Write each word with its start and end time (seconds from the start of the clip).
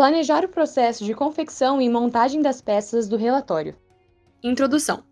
Planejar 0.00 0.46
o 0.46 0.48
processo 0.48 1.04
de 1.04 1.12
confecção 1.12 1.78
e 1.78 1.86
montagem 1.86 2.40
das 2.40 2.62
peças 2.62 3.06
do 3.06 3.18
relatório. 3.18 3.76
Introdução. 4.42 5.04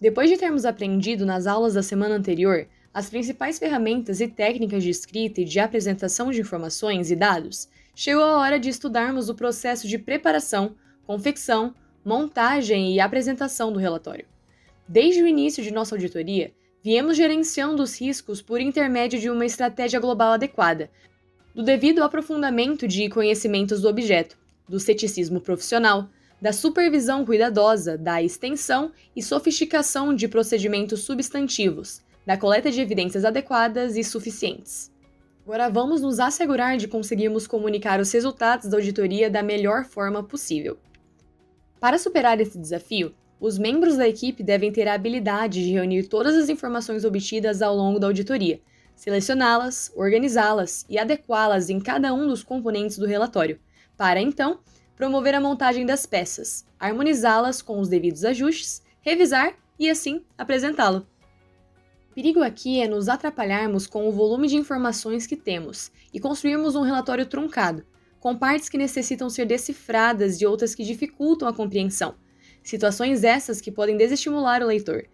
Depois 0.00 0.30
de 0.30 0.36
termos 0.36 0.64
aprendido 0.64 1.26
nas 1.26 1.44
aulas 1.44 1.74
da 1.74 1.82
semana 1.82 2.14
anterior 2.14 2.68
as 2.94 3.10
principais 3.10 3.58
ferramentas 3.58 4.20
e 4.20 4.28
técnicas 4.28 4.84
de 4.84 4.90
escrita 4.90 5.40
e 5.40 5.44
de 5.44 5.58
apresentação 5.58 6.30
de 6.30 6.40
informações 6.40 7.10
e 7.10 7.16
dados, 7.16 7.68
chegou 7.96 8.22
a 8.22 8.38
hora 8.38 8.60
de 8.60 8.68
estudarmos 8.68 9.28
o 9.28 9.34
processo 9.34 9.88
de 9.88 9.98
preparação, 9.98 10.76
confecção, 11.04 11.74
montagem 12.04 12.94
e 12.94 13.00
apresentação 13.00 13.72
do 13.72 13.80
relatório. 13.80 14.26
Desde 14.86 15.20
o 15.20 15.26
início 15.26 15.64
de 15.64 15.72
nossa 15.72 15.96
auditoria, 15.96 16.52
viemos 16.80 17.16
gerenciando 17.16 17.82
os 17.82 18.00
riscos 18.00 18.40
por 18.40 18.60
intermédio 18.60 19.18
de 19.18 19.28
uma 19.28 19.44
estratégia 19.44 19.98
global 19.98 20.34
adequada, 20.34 20.90
do 21.54 21.62
devido 21.62 22.02
aprofundamento 22.02 22.88
de 22.88 23.08
conhecimentos 23.08 23.82
do 23.82 23.88
objeto, 23.88 24.38
do 24.68 24.80
ceticismo 24.80 25.40
profissional, 25.40 26.08
da 26.40 26.52
supervisão 26.52 27.24
cuidadosa, 27.24 27.96
da 27.96 28.22
extensão 28.22 28.90
e 29.14 29.22
sofisticação 29.22 30.14
de 30.14 30.26
procedimentos 30.26 31.00
substantivos, 31.00 32.02
da 32.26 32.36
coleta 32.36 32.70
de 32.70 32.80
evidências 32.80 33.24
adequadas 33.24 33.96
e 33.96 34.02
suficientes. 34.02 34.90
Agora 35.44 35.68
vamos 35.68 36.00
nos 36.00 36.20
assegurar 36.20 36.76
de 36.76 36.88
conseguirmos 36.88 37.46
comunicar 37.46 38.00
os 38.00 38.10
resultados 38.12 38.68
da 38.68 38.76
auditoria 38.76 39.28
da 39.28 39.42
melhor 39.42 39.84
forma 39.84 40.22
possível. 40.22 40.78
Para 41.78 41.98
superar 41.98 42.40
esse 42.40 42.58
desafio, 42.58 43.12
os 43.40 43.58
membros 43.58 43.96
da 43.96 44.08
equipe 44.08 44.42
devem 44.42 44.70
ter 44.70 44.86
a 44.86 44.94
habilidade 44.94 45.64
de 45.64 45.72
reunir 45.72 46.04
todas 46.04 46.36
as 46.36 46.48
informações 46.48 47.04
obtidas 47.04 47.60
ao 47.60 47.74
longo 47.74 47.98
da 47.98 48.06
auditoria, 48.06 48.60
selecioná-las, 49.02 49.90
organizá-las 49.96 50.86
e 50.88 50.96
adequá-las 50.96 51.68
em 51.68 51.80
cada 51.80 52.14
um 52.14 52.28
dos 52.28 52.44
componentes 52.44 52.96
do 52.96 53.04
relatório, 53.04 53.58
para 53.96 54.20
então 54.20 54.60
promover 54.94 55.34
a 55.34 55.40
montagem 55.40 55.84
das 55.84 56.06
peças, 56.06 56.64
harmonizá-las 56.78 57.60
com 57.60 57.80
os 57.80 57.88
devidos 57.88 58.24
ajustes, 58.24 58.80
revisar 59.00 59.54
e 59.76 59.90
assim 59.90 60.24
apresentá-lo. 60.38 61.04
O 62.12 62.14
perigo 62.14 62.44
aqui 62.44 62.80
é 62.80 62.86
nos 62.86 63.08
atrapalharmos 63.08 63.88
com 63.88 64.08
o 64.08 64.12
volume 64.12 64.46
de 64.46 64.54
informações 64.54 65.26
que 65.26 65.34
temos 65.34 65.90
e 66.14 66.20
construirmos 66.20 66.76
um 66.76 66.82
relatório 66.82 67.26
truncado, 67.26 67.84
com 68.20 68.38
partes 68.38 68.68
que 68.68 68.78
necessitam 68.78 69.28
ser 69.28 69.46
decifradas 69.46 70.40
e 70.40 70.46
outras 70.46 70.76
que 70.76 70.84
dificultam 70.84 71.48
a 71.48 71.52
compreensão. 71.52 72.14
Situações 72.62 73.24
essas 73.24 73.60
que 73.60 73.72
podem 73.72 73.96
desestimular 73.96 74.62
o 74.62 74.66
leitor, 74.66 75.08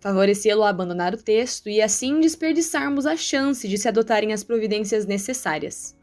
favorecê-lo 0.00 0.62
a 0.62 0.68
abandonar 0.68 1.14
o 1.14 1.22
texto 1.22 1.68
e 1.68 1.80
assim 1.80 2.20
desperdiçarmos 2.20 3.06
a 3.06 3.16
chance 3.16 3.66
de 3.66 3.76
se 3.76 3.88
adotarem 3.88 4.32
as 4.32 4.44
providências 4.44 5.06
necessárias. 5.06 5.96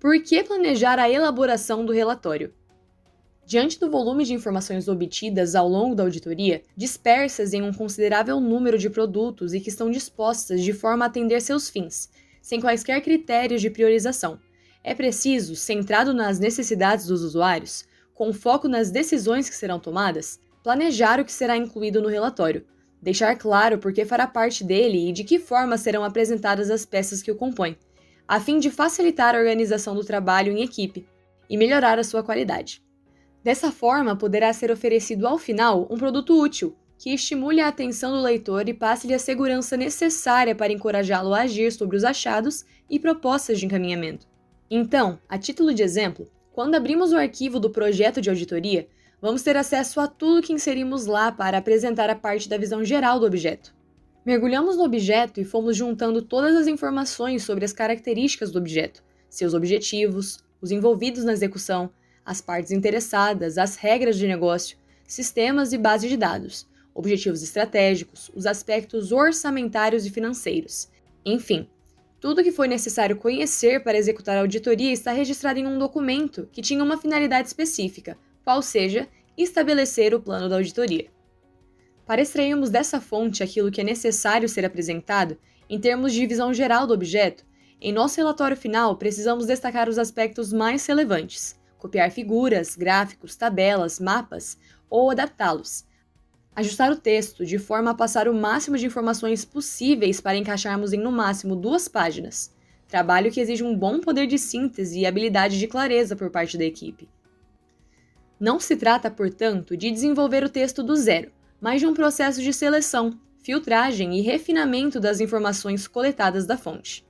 Por 0.00 0.20
que 0.22 0.42
planejar 0.42 0.98
a 0.98 1.10
elaboração 1.10 1.84
do 1.84 1.92
relatório? 1.92 2.52
Diante 3.44 3.78
do 3.78 3.90
volume 3.90 4.24
de 4.24 4.34
informações 4.34 4.88
obtidas 4.88 5.54
ao 5.54 5.68
longo 5.68 5.94
da 5.94 6.04
auditoria, 6.04 6.62
dispersas 6.76 7.52
em 7.52 7.62
um 7.62 7.72
considerável 7.72 8.40
número 8.40 8.78
de 8.78 8.88
produtos 8.88 9.52
e 9.52 9.60
que 9.60 9.68
estão 9.68 9.90
dispostas 9.90 10.62
de 10.62 10.72
forma 10.72 11.04
a 11.04 11.08
atender 11.08 11.40
seus 11.40 11.68
fins, 11.68 12.08
sem 12.40 12.60
quaisquer 12.60 13.00
critérios 13.02 13.60
de 13.60 13.68
priorização, 13.68 14.38
é 14.84 14.94
preciso, 14.94 15.54
centrado 15.54 16.12
nas 16.12 16.40
necessidades 16.40 17.06
dos 17.06 17.22
usuários, 17.22 17.84
com 18.12 18.32
foco 18.32 18.66
nas 18.66 18.90
decisões 18.90 19.48
que 19.48 19.54
serão 19.54 19.78
tomadas, 19.78 20.40
planejar 20.62 21.20
o 21.20 21.24
que 21.24 21.32
será 21.32 21.56
incluído 21.56 22.02
no 22.02 22.08
relatório, 22.08 22.64
deixar 23.02 23.36
claro 23.36 23.78
por 23.78 23.92
que 23.92 24.04
fará 24.04 24.26
parte 24.26 24.62
dele 24.62 25.08
e 25.08 25.12
de 25.12 25.24
que 25.24 25.40
forma 25.40 25.76
serão 25.76 26.04
apresentadas 26.04 26.70
as 26.70 26.86
peças 26.86 27.20
que 27.20 27.32
o 27.32 27.36
compõem, 27.36 27.76
a 28.28 28.38
fim 28.38 28.60
de 28.60 28.70
facilitar 28.70 29.34
a 29.34 29.38
organização 29.38 29.94
do 29.94 30.04
trabalho 30.04 30.52
em 30.52 30.62
equipe 30.62 31.04
e 31.50 31.56
melhorar 31.56 31.98
a 31.98 32.04
sua 32.04 32.22
qualidade. 32.22 32.80
Dessa 33.42 33.72
forma, 33.72 34.14
poderá 34.14 34.52
ser 34.52 34.70
oferecido 34.70 35.26
ao 35.26 35.36
final 35.36 35.88
um 35.90 35.98
produto 35.98 36.40
útil, 36.40 36.76
que 36.96 37.12
estimule 37.12 37.60
a 37.60 37.66
atenção 37.66 38.12
do 38.12 38.22
leitor 38.22 38.68
e 38.68 38.74
passe-lhe 38.74 39.12
a 39.12 39.18
segurança 39.18 39.76
necessária 39.76 40.54
para 40.54 40.72
encorajá-lo 40.72 41.34
a 41.34 41.40
agir 41.40 41.72
sobre 41.72 41.96
os 41.96 42.04
achados 42.04 42.64
e 42.88 43.00
propostas 43.00 43.58
de 43.58 43.66
encaminhamento. 43.66 44.28
Então, 44.70 45.18
a 45.28 45.36
título 45.36 45.74
de 45.74 45.82
exemplo, 45.82 46.30
quando 46.52 46.76
abrimos 46.76 47.12
o 47.12 47.16
arquivo 47.16 47.58
do 47.58 47.70
projeto 47.70 48.20
de 48.20 48.30
auditoria, 48.30 48.86
vamos 49.22 49.42
ter 49.42 49.56
acesso 49.56 50.00
a 50.00 50.08
tudo 50.08 50.42
que 50.42 50.52
inserimos 50.52 51.06
lá 51.06 51.30
para 51.30 51.58
apresentar 51.58 52.10
a 52.10 52.16
parte 52.16 52.48
da 52.48 52.58
visão 52.58 52.84
geral 52.84 53.20
do 53.20 53.26
objeto. 53.26 53.72
Mergulhamos 54.26 54.76
no 54.76 54.82
objeto 54.82 55.40
e 55.40 55.44
fomos 55.44 55.76
juntando 55.76 56.20
todas 56.20 56.56
as 56.56 56.66
informações 56.66 57.44
sobre 57.44 57.64
as 57.64 57.72
características 57.72 58.50
do 58.50 58.58
objeto, 58.58 59.02
seus 59.30 59.54
objetivos, 59.54 60.40
os 60.60 60.72
envolvidos 60.72 61.22
na 61.22 61.32
execução, 61.32 61.88
as 62.24 62.40
partes 62.40 62.72
interessadas, 62.72 63.58
as 63.58 63.76
regras 63.76 64.18
de 64.18 64.26
negócio, 64.26 64.76
sistemas 65.06 65.72
e 65.72 65.78
base 65.78 66.08
de 66.08 66.16
dados, 66.16 66.66
objetivos 66.92 67.44
estratégicos, 67.44 68.28
os 68.34 68.44
aspectos 68.44 69.12
orçamentários 69.12 70.04
e 70.04 70.10
financeiros. 70.10 70.88
Enfim, 71.24 71.68
tudo 72.20 72.42
que 72.42 72.50
foi 72.50 72.66
necessário 72.66 73.16
conhecer 73.16 73.84
para 73.84 73.98
executar 73.98 74.36
a 74.36 74.40
auditoria 74.40 74.92
está 74.92 75.12
registrado 75.12 75.60
em 75.60 75.66
um 75.66 75.78
documento 75.78 76.48
que 76.52 76.62
tinha 76.62 76.82
uma 76.82 76.98
finalidade 76.98 77.48
específica, 77.48 78.16
qual 78.44 78.62
seja, 78.62 79.08
estabelecer 79.36 80.14
o 80.14 80.20
plano 80.20 80.48
da 80.48 80.56
auditoria. 80.56 81.10
Para 82.06 82.22
extrairmos 82.22 82.70
dessa 82.70 83.00
fonte 83.00 83.42
aquilo 83.42 83.70
que 83.70 83.80
é 83.80 83.84
necessário 83.84 84.48
ser 84.48 84.64
apresentado, 84.64 85.38
em 85.68 85.80
termos 85.80 86.12
de 86.12 86.26
visão 86.26 86.52
geral 86.52 86.86
do 86.86 86.94
objeto, 86.94 87.44
em 87.80 87.92
nosso 87.92 88.16
relatório 88.16 88.56
final 88.56 88.96
precisamos 88.96 89.46
destacar 89.46 89.88
os 89.88 89.98
aspectos 89.98 90.52
mais 90.52 90.84
relevantes, 90.86 91.58
copiar 91.78 92.10
figuras, 92.10 92.76
gráficos, 92.76 93.34
tabelas, 93.34 93.98
mapas 93.98 94.58
ou 94.90 95.10
adaptá-los. 95.10 95.84
Ajustar 96.54 96.92
o 96.92 96.96
texto 96.96 97.46
de 97.46 97.58
forma 97.58 97.92
a 97.92 97.94
passar 97.94 98.28
o 98.28 98.34
máximo 98.34 98.76
de 98.76 98.86
informações 98.86 99.44
possíveis 99.44 100.20
para 100.20 100.36
encaixarmos 100.36 100.92
em 100.92 100.98
no 100.98 101.10
máximo 101.10 101.56
duas 101.56 101.88
páginas. 101.88 102.54
Trabalho 102.86 103.32
que 103.32 103.40
exige 103.40 103.64
um 103.64 103.74
bom 103.74 104.00
poder 104.00 104.26
de 104.26 104.38
síntese 104.38 105.00
e 105.00 105.06
habilidade 105.06 105.58
de 105.58 105.66
clareza 105.66 106.14
por 106.14 106.30
parte 106.30 106.58
da 106.58 106.64
equipe. 106.64 107.08
Não 108.42 108.58
se 108.58 108.74
trata, 108.74 109.08
portanto, 109.08 109.76
de 109.76 109.88
desenvolver 109.88 110.42
o 110.42 110.48
texto 110.48 110.82
do 110.82 110.96
zero, 110.96 111.30
mas 111.60 111.80
de 111.80 111.86
um 111.86 111.94
processo 111.94 112.42
de 112.42 112.52
seleção, 112.52 113.16
filtragem 113.40 114.18
e 114.18 114.20
refinamento 114.20 114.98
das 114.98 115.20
informações 115.20 115.86
coletadas 115.86 116.44
da 116.44 116.58
fonte. 116.58 117.06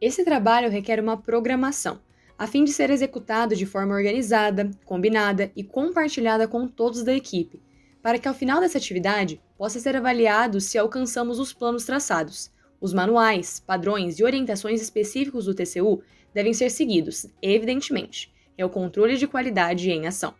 Esse 0.00 0.24
trabalho 0.24 0.68
requer 0.68 0.98
uma 0.98 1.16
programação, 1.16 2.00
a 2.36 2.48
fim 2.48 2.64
de 2.64 2.72
ser 2.72 2.90
executado 2.90 3.54
de 3.54 3.64
forma 3.64 3.94
organizada, 3.94 4.68
combinada 4.84 5.52
e 5.54 5.62
compartilhada 5.62 6.48
com 6.48 6.66
todos 6.66 7.04
da 7.04 7.14
equipe, 7.14 7.62
para 8.02 8.18
que 8.18 8.26
ao 8.26 8.34
final 8.34 8.60
dessa 8.60 8.76
atividade 8.76 9.40
possa 9.56 9.78
ser 9.78 9.94
avaliado 9.94 10.60
se 10.60 10.76
alcançamos 10.76 11.38
os 11.38 11.52
planos 11.52 11.84
traçados. 11.84 12.50
Os 12.80 12.92
manuais, 12.92 13.62
padrões 13.64 14.18
e 14.18 14.24
orientações 14.24 14.82
específicos 14.82 15.44
do 15.44 15.54
TCU 15.54 16.02
devem 16.34 16.52
ser 16.52 16.72
seguidos, 16.72 17.24
evidentemente. 17.40 18.36
É 18.58 18.64
o 18.64 18.68
controle 18.68 19.16
de 19.16 19.28
qualidade 19.28 19.88
em 19.88 20.08
ação. 20.08 20.34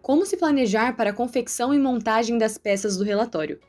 Como 0.00 0.24
se 0.24 0.38
planejar 0.38 0.96
para 0.96 1.10
a 1.10 1.14
confecção 1.14 1.74
e 1.74 1.78
montagem 1.78 2.38
das 2.38 2.56
peças 2.56 2.96
do 2.96 3.04
relatório? 3.04 3.60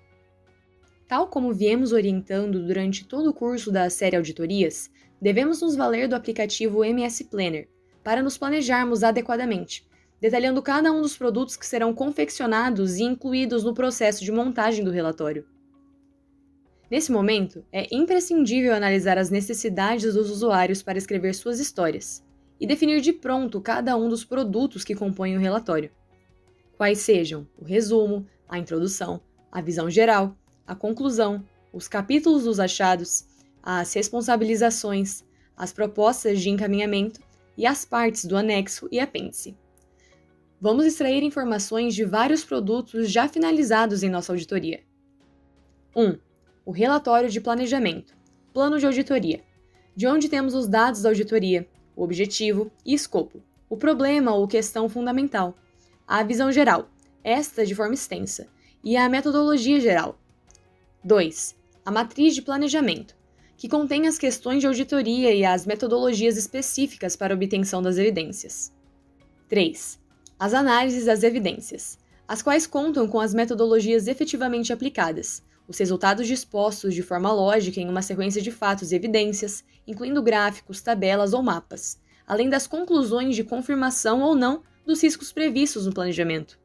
Tal 1.05 1.27
como 1.27 1.53
viemos 1.53 1.91
orientando 1.91 2.65
durante 2.65 3.05
todo 3.05 3.29
o 3.29 3.33
curso 3.33 3.69
da 3.69 3.89
série 3.89 4.15
Auditorias, 4.15 4.89
devemos 5.21 5.61
nos 5.61 5.75
valer 5.75 6.07
do 6.07 6.15
aplicativo 6.15 6.85
MS 6.85 7.25
Planner 7.25 7.67
para 8.01 8.23
nos 8.23 8.37
planejarmos 8.37 9.03
adequadamente, 9.03 9.85
detalhando 10.21 10.61
cada 10.61 10.89
um 10.89 11.01
dos 11.01 11.17
produtos 11.17 11.57
que 11.57 11.65
serão 11.65 11.93
confeccionados 11.93 12.95
e 12.95 13.03
incluídos 13.03 13.65
no 13.65 13.73
processo 13.73 14.23
de 14.23 14.31
montagem 14.31 14.85
do 14.85 14.91
relatório. 14.91 15.45
Nesse 16.89 17.11
momento, 17.11 17.65
é 17.73 17.93
imprescindível 17.93 18.73
analisar 18.73 19.17
as 19.17 19.29
necessidades 19.29 20.13
dos 20.13 20.29
usuários 20.29 20.81
para 20.81 20.97
escrever 20.97 21.35
suas 21.35 21.59
histórias 21.59 22.25
e 22.59 22.65
definir 22.65 23.01
de 23.01 23.13
pronto 23.13 23.61
cada 23.61 23.95
um 23.97 24.07
dos 24.07 24.23
produtos 24.23 24.83
que 24.83 24.95
compõem 24.95 25.35
o 25.35 25.39
relatório. 25.39 25.91
Quais 26.77 26.99
sejam 26.99 27.47
o 27.57 27.63
resumo, 27.63 28.25
a 28.47 28.57
introdução, 28.57 29.21
a 29.51 29.61
visão 29.61 29.89
geral, 29.89 30.35
a 30.65 30.75
conclusão, 30.75 31.43
os 31.71 31.87
capítulos 31.87 32.43
dos 32.43 32.59
achados, 32.59 33.25
as 33.61 33.93
responsabilizações, 33.93 35.23
as 35.55 35.71
propostas 35.71 36.41
de 36.41 36.49
encaminhamento 36.49 37.19
e 37.57 37.65
as 37.65 37.85
partes 37.85 38.25
do 38.25 38.35
anexo 38.35 38.87
e 38.91 38.99
apêndice. 38.99 39.57
Vamos 40.59 40.85
extrair 40.85 41.23
informações 41.23 41.93
de 41.93 42.03
vários 42.03 42.43
produtos 42.43 43.09
já 43.11 43.27
finalizados 43.27 44.03
em 44.03 44.09
nossa 44.09 44.31
auditoria. 44.31 44.83
1. 45.95 46.17
O 46.65 46.71
relatório 46.71 47.29
de 47.29 47.39
planejamento, 47.39 48.15
plano 48.53 48.79
de 48.79 48.85
auditoria, 48.85 49.43
de 49.95 50.07
onde 50.07 50.27
temos 50.27 50.53
os 50.53 50.67
dados 50.67 51.01
da 51.01 51.09
auditoria, 51.09 51.67
objetivo 51.95 52.71
e 52.85 52.93
escopo, 52.93 53.41
o 53.69 53.77
problema 53.77 54.33
ou 54.33 54.47
questão 54.47 54.89
fundamental, 54.89 55.55
a 56.07 56.23
visão 56.23 56.51
geral, 56.51 56.89
esta 57.23 57.65
de 57.65 57.73
forma 57.73 57.93
extensa, 57.93 58.47
e 58.83 58.95
a 58.95 59.09
metodologia 59.09 59.79
geral. 59.79 60.19
2. 61.03 61.55
A 61.85 61.91
matriz 61.91 62.35
de 62.35 62.41
planejamento, 62.41 63.15
que 63.57 63.69
contém 63.69 64.07
as 64.07 64.17
questões 64.17 64.59
de 64.59 64.67
auditoria 64.67 65.33
e 65.33 65.45
as 65.45 65.65
metodologias 65.65 66.37
específicas 66.37 67.15
para 67.15 67.33
obtenção 67.33 67.81
das 67.81 67.97
evidências. 67.97 68.71
3. 69.47 69.99
As 70.37 70.53
análises 70.53 71.05
das 71.05 71.23
evidências, 71.23 71.97
as 72.27 72.41
quais 72.41 72.67
contam 72.67 73.07
com 73.07 73.19
as 73.19 73.33
metodologias 73.33 74.07
efetivamente 74.07 74.73
aplicadas, 74.73 75.41
os 75.67 75.77
resultados 75.77 76.27
dispostos 76.27 76.93
de 76.93 77.01
forma 77.01 77.31
lógica 77.31 77.79
em 77.79 77.89
uma 77.89 78.01
sequência 78.01 78.41
de 78.41 78.51
fatos 78.51 78.91
e 78.91 78.95
evidências, 78.95 79.63
incluindo 79.87 80.21
gráficos, 80.21 80.81
tabelas 80.81 81.33
ou 81.33 81.41
mapas, 81.41 81.99
além 82.27 82.49
das 82.49 82.67
conclusões 82.67 83.35
de 83.35 83.43
confirmação 83.43 84.21
ou 84.21 84.35
não 84.35 84.63
dos 84.85 85.01
riscos 85.01 85.31
previstos 85.31 85.85
no 85.85 85.93
planejamento. 85.93 86.59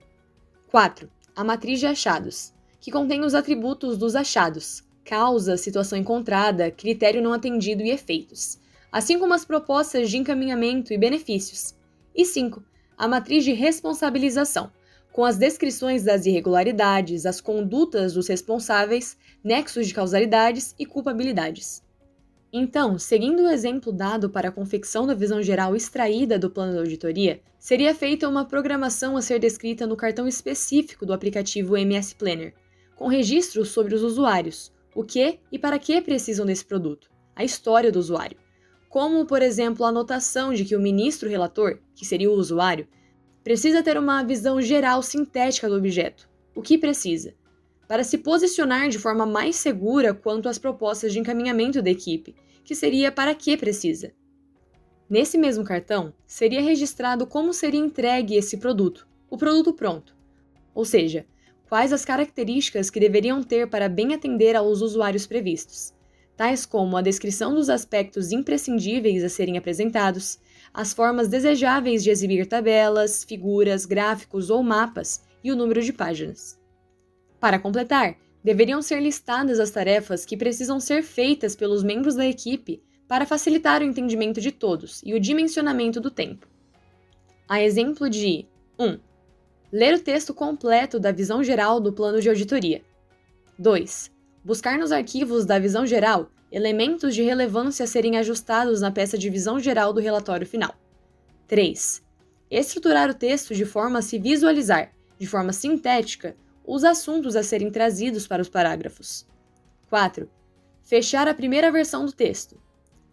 4. 0.68 1.10
A 1.34 1.42
matriz 1.42 1.80
de 1.80 1.86
achados, 1.86 2.52
que 2.80 2.90
contém 2.90 3.24
os 3.24 3.34
atributos 3.34 3.96
dos 3.96 4.14
achados, 4.14 4.84
causa, 5.04 5.56
situação 5.56 5.98
encontrada, 5.98 6.70
critério 6.70 7.22
não 7.22 7.32
atendido 7.32 7.82
e 7.82 7.90
efeitos, 7.90 8.58
assim 8.92 9.18
como 9.18 9.34
as 9.34 9.44
propostas 9.44 10.10
de 10.10 10.16
encaminhamento 10.16 10.92
e 10.92 10.98
benefícios. 10.98 11.74
E 12.14 12.24
5. 12.24 12.62
A 12.96 13.08
matriz 13.08 13.44
de 13.44 13.52
responsabilização, 13.52 14.70
com 15.12 15.24
as 15.24 15.36
descrições 15.36 16.04
das 16.04 16.26
irregularidades, 16.26 17.26
as 17.26 17.40
condutas 17.40 18.14
dos 18.14 18.28
responsáveis, 18.28 19.16
nexos 19.42 19.86
de 19.86 19.94
causalidades 19.94 20.74
e 20.78 20.86
culpabilidades. 20.86 21.82
Então, 22.52 22.98
seguindo 22.98 23.44
o 23.44 23.48
exemplo 23.48 23.92
dado 23.92 24.28
para 24.28 24.48
a 24.48 24.52
confecção 24.52 25.06
da 25.06 25.14
visão 25.14 25.40
geral 25.40 25.76
extraída 25.76 26.38
do 26.38 26.50
plano 26.50 26.72
de 26.72 26.78
auditoria, 26.78 27.40
seria 27.58 27.94
feita 27.94 28.28
uma 28.28 28.44
programação 28.44 29.16
a 29.16 29.22
ser 29.22 29.38
descrita 29.38 29.86
no 29.86 29.96
cartão 29.96 30.26
específico 30.26 31.06
do 31.06 31.12
aplicativo 31.12 31.76
MS 31.76 32.14
Planner, 32.16 32.54
com 32.96 33.06
registros 33.06 33.68
sobre 33.68 33.94
os 33.94 34.02
usuários, 34.02 34.72
o 34.94 35.04
que 35.04 35.38
e 35.52 35.58
para 35.58 35.78
que 35.78 36.00
precisam 36.00 36.44
desse 36.44 36.64
produto, 36.64 37.08
a 37.36 37.44
história 37.44 37.92
do 37.92 38.00
usuário, 38.00 38.36
como, 38.88 39.24
por 39.24 39.40
exemplo, 39.40 39.84
a 39.84 39.88
anotação 39.88 40.52
de 40.52 40.64
que 40.64 40.74
o 40.74 40.80
ministro 40.80 41.28
relator, 41.28 41.78
que 41.94 42.04
seria 42.04 42.28
o 42.28 42.34
usuário, 42.34 42.88
precisa 43.42 43.82
ter 43.82 43.96
uma 43.98 44.22
visão 44.22 44.60
geral 44.60 45.02
sintética 45.02 45.68
do 45.68 45.76
objeto, 45.76 46.28
o 46.54 46.62
que 46.62 46.76
precisa, 46.76 47.34
para 47.88 48.04
se 48.04 48.18
posicionar 48.18 48.88
de 48.88 48.98
forma 48.98 49.26
mais 49.26 49.56
segura 49.56 50.14
quanto 50.14 50.48
às 50.48 50.58
propostas 50.58 51.12
de 51.12 51.18
encaminhamento 51.18 51.82
da 51.82 51.90
equipe, 51.90 52.34
que 52.64 52.74
seria 52.74 53.10
para 53.10 53.34
que 53.34 53.56
precisa. 53.56 54.12
Nesse 55.08 55.36
mesmo 55.36 55.64
cartão, 55.64 56.14
seria 56.26 56.60
registrado 56.60 57.26
como 57.26 57.52
seria 57.52 57.80
entregue 57.80 58.36
esse 58.36 58.58
produto, 58.58 59.08
o 59.28 59.36
produto 59.36 59.72
pronto, 59.72 60.16
ou 60.74 60.84
seja, 60.84 61.26
quais 61.68 61.92
as 61.92 62.04
características 62.04 62.90
que 62.90 63.00
deveriam 63.00 63.42
ter 63.42 63.68
para 63.68 63.88
bem 63.88 64.14
atender 64.14 64.54
aos 64.54 64.82
usuários 64.82 65.26
previstos, 65.26 65.92
tais 66.36 66.64
como 66.64 66.96
a 66.96 67.02
descrição 67.02 67.54
dos 67.54 67.68
aspectos 67.68 68.32
imprescindíveis 68.32 69.24
a 69.24 69.28
serem 69.28 69.58
apresentados, 69.58 70.38
as 70.72 70.92
formas 70.92 71.28
desejáveis 71.28 72.02
de 72.02 72.10
exibir 72.10 72.46
tabelas, 72.46 73.24
figuras, 73.24 73.84
gráficos 73.84 74.50
ou 74.50 74.62
mapas 74.62 75.22
e 75.42 75.50
o 75.50 75.56
número 75.56 75.82
de 75.82 75.92
páginas. 75.92 76.58
Para 77.38 77.58
completar, 77.58 78.16
deveriam 78.42 78.80
ser 78.80 79.00
listadas 79.00 79.58
as 79.58 79.70
tarefas 79.70 80.24
que 80.24 80.36
precisam 80.36 80.78
ser 80.78 81.02
feitas 81.02 81.56
pelos 81.56 81.82
membros 81.82 82.14
da 82.14 82.26
equipe 82.26 82.82
para 83.08 83.26
facilitar 83.26 83.82
o 83.82 83.84
entendimento 83.84 84.40
de 84.40 84.52
todos 84.52 85.00
e 85.04 85.14
o 85.14 85.20
dimensionamento 85.20 86.00
do 86.00 86.10
tempo. 86.10 86.46
A 87.48 87.60
exemplo 87.60 88.08
de 88.08 88.46
1. 88.78 88.98
Ler 89.72 89.94
o 89.94 90.00
texto 90.00 90.32
completo 90.32 91.00
da 91.00 91.10
visão 91.10 91.42
geral 91.42 91.80
do 91.80 91.92
plano 91.92 92.20
de 92.20 92.28
auditoria. 92.28 92.82
2. 93.58 94.10
Buscar 94.44 94.78
nos 94.78 94.92
arquivos 94.92 95.44
da 95.44 95.58
visão 95.58 95.84
geral 95.84 96.30
elementos 96.50 97.14
de 97.14 97.22
relevância 97.22 97.84
a 97.84 97.86
serem 97.86 98.18
ajustados 98.18 98.80
na 98.80 98.90
peça 98.90 99.16
de 99.16 99.30
visão 99.30 99.60
geral 99.60 99.92
do 99.92 100.00
relatório 100.00 100.46
final. 100.46 100.74
3. 101.46 102.02
Estruturar 102.50 103.08
o 103.10 103.14
texto 103.14 103.54
de 103.54 103.64
forma 103.64 104.00
a 104.00 104.02
se 104.02 104.18
visualizar, 104.18 104.92
de 105.18 105.26
forma 105.26 105.52
sintética, 105.52 106.36
os 106.66 106.84
assuntos 106.84 107.36
a 107.36 107.42
serem 107.42 107.70
trazidos 107.70 108.26
para 108.26 108.42
os 108.42 108.48
parágrafos. 108.48 109.26
4. 109.88 110.28
Fechar 110.82 111.28
a 111.28 111.34
primeira 111.34 111.70
versão 111.70 112.04
do 112.04 112.12
texto. 112.12 112.60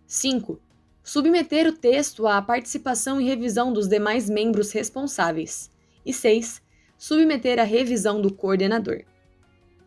5. 0.06 0.60
Submeter 1.04 1.68
o 1.68 1.72
texto 1.72 2.28
à 2.28 2.42
participação 2.42 3.22
e 3.22 3.25
revisão 3.25 3.72
dos 3.72 3.88
demais 3.88 4.30
membros 4.30 4.72
responsáveis. 4.72 5.69
E 6.06 6.13
6. 6.13 6.62
Submeter 6.98 7.60
à 7.60 7.63
revisão 7.63 8.22
do 8.22 8.34
coordenador. 8.34 9.04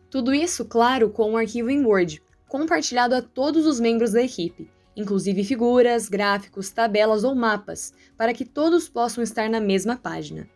Tudo 0.09 0.33
isso, 0.33 0.65
claro, 0.65 1.09
com 1.09 1.31
um 1.31 1.37
arquivo 1.37 1.69
em 1.69 1.85
Word, 1.85 2.21
compartilhado 2.51 3.15
a 3.15 3.21
todos 3.21 3.65
os 3.65 3.79
membros 3.79 4.11
da 4.11 4.21
equipe, 4.21 4.69
inclusive 4.93 5.41
figuras, 5.41 6.09
gráficos, 6.09 6.69
tabelas 6.69 7.23
ou 7.23 7.33
mapas, 7.33 7.93
para 8.17 8.33
que 8.33 8.43
todos 8.43 8.89
possam 8.89 9.23
estar 9.23 9.49
na 9.49 9.61
mesma 9.61 9.95
página. 9.95 10.49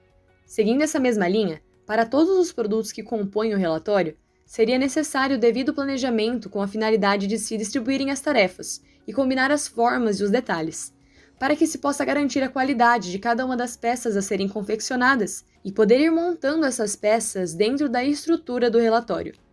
Seguindo 0.46 0.82
essa 0.82 1.00
mesma 1.00 1.26
linha, 1.26 1.62
para 1.86 2.06
todos 2.06 2.38
os 2.38 2.52
produtos 2.52 2.92
que 2.92 3.02
compõem 3.02 3.54
o 3.54 3.58
relatório, 3.58 4.18
seria 4.46 4.78
necessário 4.78 5.38
o 5.38 5.40
devido 5.40 5.74
planejamento 5.74 6.50
com 6.50 6.62
a 6.62 6.68
finalidade 6.68 7.28
de 7.28 7.40
se 7.40 7.58
distribuírem 7.58 8.12
as 8.12 8.20
tarefas 8.20 8.84
e 9.08 9.14
combinar 9.14 9.50
as 9.50 9.66
formas 9.66 10.20
e 10.20 10.24
os 10.26 10.32
detalhes, 10.32 10.94
para 11.40 11.56
que 11.56 11.66
se 11.66 11.78
possa 11.78 12.04
garantir 12.04 12.44
a 12.44 12.50
qualidade 12.50 13.10
de 13.10 13.20
cada 13.20 13.46
uma 13.46 13.56
das 13.56 13.78
peças 13.78 14.18
a 14.18 14.22
serem 14.22 14.50
confeccionadas 14.50 15.46
e 15.64 15.72
poder 15.72 16.02
ir 16.02 16.12
montando 16.12 16.66
essas 16.66 16.94
peças 16.94 17.54
dentro 17.54 17.88
da 17.88 18.04
estrutura 18.04 18.70
do 18.70 18.80
relatório. 18.80 19.45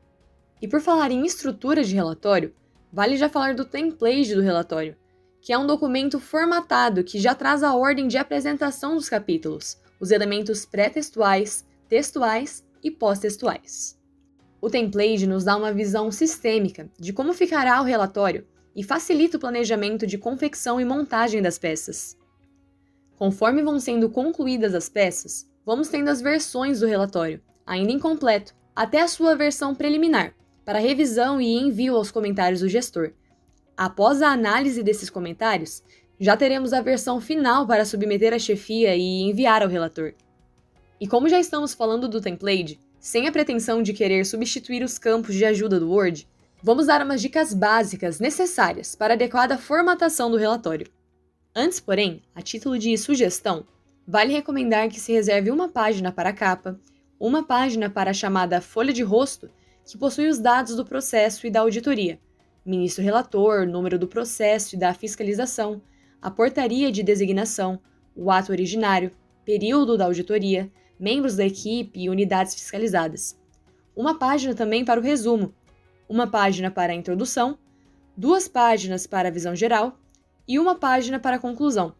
E 0.63 0.69
por 0.69 0.81
falar 0.81 1.11
em 1.11 1.27
estrutura 1.27 1.83
de 1.83 1.93
relatório, 1.93 2.55
vale 2.93 3.17
já 3.17 3.29
falar 3.29 3.53
do 3.57 3.65
template 3.65 4.33
do 4.33 4.41
relatório, 4.41 4.97
que 5.41 5.53
é 5.53 5.59
um 5.59 5.67
documento 5.67 6.21
formatado 6.21 7.03
que 7.03 7.19
já 7.19 7.35
traz 7.35 7.65
a 7.65 7.75
ordem 7.75 8.07
de 8.07 8.17
apresentação 8.17 8.95
dos 8.95 9.09
capítulos, 9.09 9.77
os 9.99 10.13
elementos 10.13 10.65
pré-textuais, 10.65 11.67
textuais 11.89 12.65
e 12.81 12.93
pós-textuais. 12.93 13.99
O 14.61 14.71
template 14.71 15.27
nos 15.27 15.43
dá 15.43 15.57
uma 15.57 15.73
visão 15.73 16.13
sistêmica 16.13 16.89
de 16.97 17.13
como 17.13 17.35
ficará 17.35 17.81
o 17.81 17.85
relatório 17.85 18.47
e 18.77 18.85
facilita 18.85 19.37
o 19.37 19.41
planejamento 19.41 20.07
de 20.07 20.17
confecção 20.17 20.81
e 20.81 20.85
montagem 20.85 21.43
das 21.43 21.59
peças. 21.59 22.17
Conforme 23.17 23.63
vão 23.63 23.81
sendo 23.81 24.09
concluídas 24.09 24.77
as 24.77 24.89
peças, 24.89 25.45
vamos 25.67 25.89
tendo 25.89 26.09
as 26.09 26.21
versões 26.21 26.79
do 26.79 26.87
relatório, 26.87 27.43
ainda 27.67 27.91
incompleto, 27.91 28.55
até 28.77 29.01
a 29.01 29.09
sua 29.09 29.35
versão 29.35 29.75
preliminar, 29.75 30.35
para 30.65 30.79
revisão 30.79 31.41
e 31.41 31.59
envio 31.59 31.97
aos 31.97 32.11
comentários 32.11 32.61
do 32.61 32.69
gestor. 32.69 33.13
Após 33.77 34.23
a 34.23 34.29
análise 34.29 34.83
desses 34.83 35.11
comentários, 35.11 35.83
já 36.21 36.37
teremos 36.37 36.73
a 36.73 36.81
versão 36.81 37.21
final 37.21 37.67
para 37.67 37.85
submeter 37.85 38.33
à 38.33 38.39
chefia 38.39 38.95
e 38.95 39.23
enviar 39.23 39.63
ao 39.63 39.69
relator. 39.69 40.15
E 41.01 41.07
como 41.07 41.29
já 41.29 41.41
estamos 41.41 41.75
falando 41.75 42.09
do 42.09 42.21
template, 42.21 42.79
sem 43.01 43.27
a 43.27 43.33
pretensão 43.33 43.83
de 43.83 43.93
querer 43.93 44.25
substituir 44.25 44.85
os 44.85 44.99
campos 44.99 45.35
de 45.35 45.45
ajuda 45.45 45.81
do 45.81 45.91
Word, 45.91 46.29
vamos 46.63 46.87
dar 46.87 47.05
umas 47.05 47.21
dicas 47.21 47.53
básicas 47.53 48.21
necessárias 48.21 48.95
para 48.95 49.15
a 49.15 49.17
adequada 49.17 49.59
formatação 49.59 50.31
do 50.31 50.37
relatório. 50.37 50.87
Antes, 51.55 51.81
porém, 51.81 52.23
a 52.35 52.41
título 52.41 52.79
de 52.79 52.97
sugestão, 52.97 53.65
vale 54.07 54.33
recomendar 54.33 54.89
que 54.89 55.01
se 55.01 55.13
reserve 55.13 55.51
uma 55.51 55.69
página 55.69 56.13
para 56.13 56.29
a 56.29 56.33
capa, 56.33 56.79
uma 57.19 57.43
página 57.43 57.91
para 57.91 58.11
a 58.11 58.15
chamada 58.15 58.61
folha 58.61 58.93
de 58.93 59.03
rosto, 59.03 59.51
que 59.85 59.99
possui 59.99 60.29
os 60.29 60.39
dados 60.39 60.77
do 60.77 60.85
processo 60.85 61.47
e 61.47 61.51
da 61.51 61.61
auditoria, 61.61 62.19
ministro 62.65 63.03
relator, 63.03 63.67
número 63.67 63.99
do 63.99 64.07
processo 64.07 64.75
e 64.75 64.79
da 64.79 64.95
fiscalização, 64.95 65.83
a 66.21 66.31
portaria 66.31 66.93
de 66.93 67.03
designação, 67.03 67.81
o 68.15 68.31
ato 68.31 68.53
originário, 68.53 69.11
período 69.45 69.97
da 69.97 70.05
auditoria, 70.05 70.71
membros 70.99 71.37
da 71.37 71.45
equipe 71.45 72.01
e 72.01 72.09
unidades 72.09 72.55
fiscalizadas. 72.55 73.39
Uma 73.95 74.19
página 74.19 74.55
também 74.55 74.85
para 74.85 75.01
o 75.01 75.03
resumo, 75.03 75.53
uma 76.09 76.27
página 76.27 76.71
para 76.71 76.93
a 76.93 76.97
introdução, 76.97 77.59
duas 78.17 78.47
páginas 78.47 79.07
para 79.07 79.29
a 79.29 79.33
visão 79.33 79.57
geral 79.57 79.99
e 80.47 80.59
uma 80.59 80.77
página 80.77 81.19
para 81.19 81.37
a 81.37 81.41
conclusão, 81.41 81.95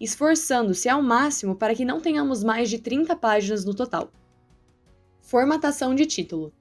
esforçando-se 0.00 0.88
ao 0.88 1.02
máximo 1.02 1.54
para 1.54 1.74
que 1.74 1.84
não 1.84 2.00
tenhamos 2.00 2.42
mais 2.42 2.68
de 2.68 2.78
30 2.78 3.14
páginas 3.16 3.64
no 3.64 3.74
total. 3.74 4.10
Formatação 5.20 5.94
de 5.94 6.06
título. 6.06 6.52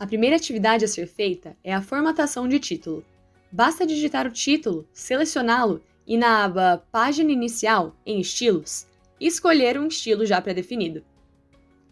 A 0.00 0.06
primeira 0.06 0.36
atividade 0.36 0.82
a 0.82 0.88
ser 0.88 1.06
feita 1.06 1.54
é 1.62 1.74
a 1.74 1.82
formatação 1.82 2.48
de 2.48 2.58
título. 2.58 3.04
Basta 3.52 3.86
digitar 3.86 4.26
o 4.26 4.30
título, 4.30 4.88
selecioná-lo 4.94 5.82
e 6.06 6.16
na 6.16 6.42
aba 6.42 6.82
Página 6.90 7.30
Inicial, 7.30 7.94
em 8.06 8.18
Estilos, 8.18 8.86
escolher 9.20 9.78
um 9.78 9.88
estilo 9.88 10.24
já 10.24 10.40
pré-definido. 10.40 11.04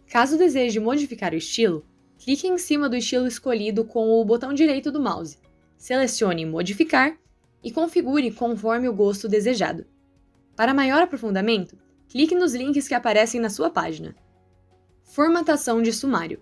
Caso 0.09 0.39
deseje 0.39 0.79
modificar 0.79 1.33
o 1.33 1.37
estilo, 1.37 1.85
clique 2.17 2.47
em 2.47 2.57
cima 2.57 2.89
do 2.89 2.95
estilo 2.95 3.27
escolhido 3.27 3.85
com 3.85 4.09
o 4.09 4.25
botão 4.25 4.55
direito 4.55 4.91
do 4.91 4.99
mouse, 4.99 5.37
selecione 5.77 6.47
Modificar 6.47 7.15
e 7.63 7.71
configure 7.71 8.31
conforme 8.31 8.89
o 8.89 8.93
gosto 8.93 9.29
desejado. 9.29 9.85
Para 10.55 10.73
maior 10.73 11.03
aprofundamento, 11.03 11.77
clique 12.07 12.33
nos 12.33 12.55
links 12.55 12.87
que 12.87 12.95
aparecem 12.95 13.39
na 13.39 13.51
sua 13.51 13.69
página. 13.69 14.15
Formatação 15.03 15.79
de 15.79 15.93
sumário. 15.93 16.41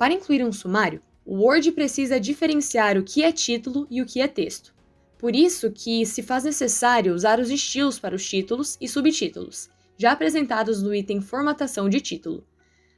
Para 0.00 0.14
incluir 0.14 0.42
um 0.42 0.50
sumário, 0.50 1.02
o 1.26 1.42
Word 1.42 1.72
precisa 1.72 2.18
diferenciar 2.18 2.96
o 2.96 3.04
que 3.04 3.22
é 3.22 3.30
título 3.30 3.86
e 3.90 4.00
o 4.00 4.06
que 4.06 4.22
é 4.22 4.26
texto. 4.26 4.74
Por 5.18 5.36
isso 5.36 5.70
que 5.70 6.06
se 6.06 6.22
faz 6.22 6.44
necessário 6.44 7.14
usar 7.14 7.38
os 7.38 7.50
estilos 7.50 7.98
para 7.98 8.16
os 8.16 8.26
títulos 8.26 8.78
e 8.80 8.88
subtítulos, 8.88 9.68
já 9.98 10.12
apresentados 10.12 10.82
no 10.82 10.94
item 10.94 11.20
Formatação 11.20 11.86
de 11.86 12.00
título. 12.00 12.46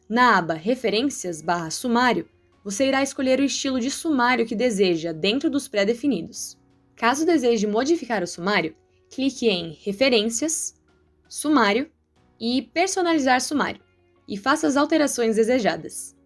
Na 0.09 0.39
aba 0.39 0.55
Referências 0.55 1.43
Sumário, 1.73 2.29
você 2.63 2.87
irá 2.87 3.03
escolher 3.03 3.41
o 3.41 3.45
estilo 3.45 3.81
de 3.81 3.91
sumário 3.91 4.47
que 4.47 4.55
deseja 4.55 5.11
dentro 5.11 5.51
dos 5.51 5.67
pré-definidos. 5.67 6.57
Caso 6.95 7.27
deseje 7.27 7.67
modificar 7.67 8.23
o 8.23 8.29
sumário, 8.29 8.77
clique 9.11 9.49
em 9.49 9.77
Referências, 9.83 10.81
Sumário 11.29 11.91
e 12.39 12.63
Personalizar 12.63 13.41
sumário 13.41 13.83
e 14.29 14.37
faça 14.37 14.69
as 14.69 14.77
alterações 14.77 15.35
desejadas. 15.35 16.22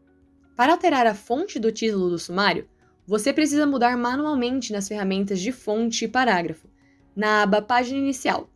Para 0.57 0.73
alterar 0.73 1.07
a 1.07 1.15
fonte 1.15 1.59
do 1.59 1.71
título 1.71 2.09
do 2.09 2.19
sumário, 2.19 2.67
você 3.07 3.31
precisa 3.31 3.67
mudar 3.67 3.95
manualmente 3.97 4.73
nas 4.73 4.89
ferramentas 4.89 5.39
de 5.39 5.53
fonte 5.53 6.07
e 6.07 6.09
parágrafo, 6.09 6.67
na 7.15 7.43
aba 7.43 7.61
Página 7.61 7.99
Inicial. 7.99 8.49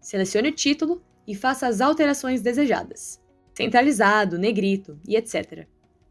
Selecione 0.00 0.50
o 0.50 0.54
título 0.54 1.02
e 1.26 1.34
faça 1.34 1.66
as 1.66 1.80
alterações 1.80 2.40
desejadas, 2.40 3.20
centralizado, 3.52 4.38
negrito 4.38 4.98
e 5.06 5.16
etc. 5.16 5.66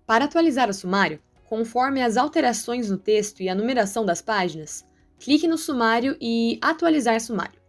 Para 0.06 0.26
atualizar 0.26 0.70
o 0.70 0.74
sumário, 0.74 1.22
conforme 1.46 2.04
as 2.04 2.18
alterações 2.18 2.92
no 2.92 2.98
texto 2.98 3.42
e 3.42 3.48
a 3.48 3.56
numeração 3.56 4.06
das 4.06 4.22
páginas, 4.22 4.86
clique 5.18 5.48
no 5.48 5.58
sumário 5.58 6.18
e 6.20 6.60
Atualizar 6.62 7.22
sumário. 7.22 7.60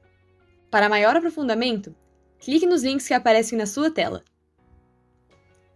Para 0.69 0.89
maior 0.89 1.17
aprofundamento, 1.17 1.95
clique 2.41 2.67
nos 2.67 2.83
links 2.83 3.07
que 3.07 3.15
aparecem 3.15 3.57
na 3.57 3.67
sua 3.67 3.89
tela. 3.89 4.25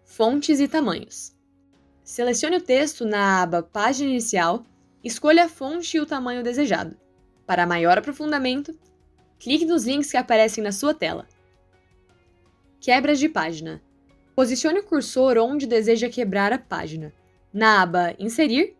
Fontes 0.04 0.58
e 0.60 0.66
tamanhos. 0.66 1.32
Selecione 2.04 2.56
o 2.56 2.60
texto 2.60 3.04
na 3.04 3.42
aba 3.42 3.62
Página 3.62 4.10
Inicial, 4.10 4.64
escolha 5.04 5.44
a 5.44 5.48
fonte 5.48 5.96
e 5.96 6.00
o 6.00 6.06
tamanho 6.06 6.42
desejado. 6.42 6.96
Para 7.46 7.66
maior 7.66 7.96
aprofundamento, 7.96 8.76
clique 9.38 9.64
nos 9.64 9.84
links 9.84 10.10
que 10.10 10.16
aparecem 10.16 10.64
na 10.64 10.72
sua 10.72 10.92
tela. 10.92 11.28
Quebras 12.80 13.20
de 13.20 13.28
página. 13.28 13.80
Posicione 14.34 14.80
o 14.80 14.82
cursor 14.82 15.38
onde 15.38 15.66
deseja 15.66 16.08
quebrar 16.08 16.52
a 16.52 16.58
página, 16.58 17.12
na 17.52 17.82
aba 17.82 18.14
Inserir, 18.18 18.74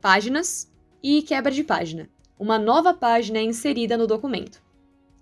Páginas 0.00 0.72
e 1.02 1.20
Quebra 1.22 1.52
de 1.52 1.62
página. 1.62 2.08
Uma 2.38 2.58
nova 2.58 2.94
página 2.94 3.38
é 3.38 3.42
inserida 3.42 3.96
no 3.96 4.06
documento. 4.06 4.62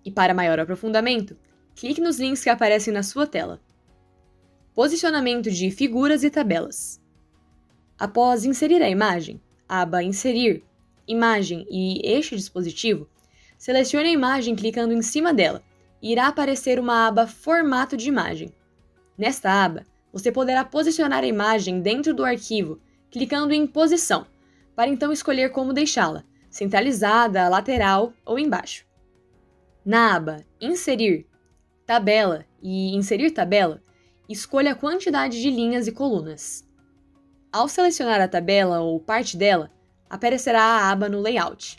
E 0.04 0.12
para 0.12 0.34
maior 0.34 0.60
aprofundamento, 0.60 1.36
clique 1.74 2.00
nos 2.00 2.20
links 2.20 2.44
que 2.44 2.50
aparecem 2.50 2.92
na 2.92 3.02
sua 3.02 3.26
tela. 3.26 3.60
Posicionamento 4.74 5.50
de 5.50 5.70
figuras 5.70 6.22
e 6.22 6.30
tabelas. 6.30 7.00
Após 7.98 8.44
inserir 8.44 8.82
a 8.82 8.90
imagem, 8.90 9.40
aba 9.66 10.02
Inserir, 10.02 10.62
Imagem 11.08 11.66
e 11.70 12.02
Este 12.04 12.36
dispositivo, 12.36 13.08
selecione 13.56 14.08
a 14.08 14.12
imagem 14.12 14.54
clicando 14.54 14.92
em 14.92 15.00
cima 15.00 15.32
dela 15.32 15.62
e 16.02 16.12
irá 16.12 16.26
aparecer 16.26 16.78
uma 16.78 17.06
aba 17.06 17.26
Formato 17.26 17.96
de 17.96 18.06
imagem. 18.06 18.52
Nesta 19.16 19.50
aba, 19.50 19.84
você 20.12 20.30
poderá 20.30 20.62
posicionar 20.62 21.24
a 21.24 21.26
imagem 21.26 21.80
dentro 21.80 22.12
do 22.12 22.22
arquivo 22.22 22.78
clicando 23.10 23.54
em 23.54 23.66
Posição, 23.66 24.26
para 24.74 24.90
então 24.90 25.10
escolher 25.10 25.50
como 25.50 25.72
deixá-la, 25.72 26.22
centralizada, 26.50 27.48
lateral 27.48 28.12
ou 28.26 28.38
embaixo. 28.38 28.84
Na 29.82 30.16
aba 30.16 30.44
Inserir, 30.60 31.26
Tabela 31.86 32.44
e 32.62 32.94
Inserir 32.94 33.30
tabela, 33.30 33.82
escolha 34.28 34.72
a 34.72 34.74
quantidade 34.74 35.40
de 35.40 35.50
linhas 35.50 35.86
e 35.86 35.92
colunas. 35.92 36.65
Ao 37.52 37.68
selecionar 37.68 38.20
a 38.20 38.28
tabela 38.28 38.80
ou 38.80 39.00
parte 39.00 39.36
dela, 39.36 39.70
aparecerá 40.10 40.60
a 40.60 40.90
aba 40.90 41.08
no 41.08 41.20
Layout. 41.20 41.76